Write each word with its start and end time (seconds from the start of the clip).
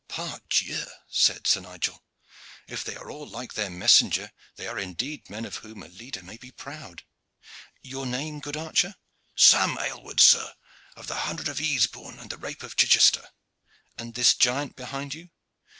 "Pardieu!" 0.07 0.87
said 1.11 1.45
Sir 1.45 1.59
Nigel, 1.59 2.03
"if 2.67 2.83
they 2.83 2.95
are 2.95 3.11
all 3.11 3.27
like 3.27 3.53
their 3.53 3.69
messenger, 3.69 4.31
they 4.55 4.65
are 4.65 4.79
indeed 4.79 5.29
men 5.29 5.45
of 5.45 5.57
whom 5.57 5.83
a 5.83 5.89
leader 5.89 6.23
may 6.23 6.37
be 6.37 6.49
proud. 6.49 7.03
Your 7.83 8.07
name, 8.07 8.39
good 8.39 8.57
archer?" 8.57 8.95
"Sam 9.35 9.77
Aylward, 9.79 10.19
sir, 10.19 10.55
of 10.95 11.05
the 11.05 11.17
Hundred 11.29 11.47
of 11.49 11.61
Easebourne 11.61 12.17
and 12.17 12.31
the 12.31 12.37
Rape 12.39 12.63
of 12.63 12.75
Chichester." 12.75 13.29
"And 13.95 14.15
this 14.15 14.33
giant 14.33 14.75
behind 14.75 15.13
you?" 15.13 15.29